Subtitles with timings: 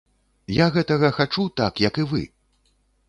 [0.53, 2.23] Я гэтага хачу так, як і вы.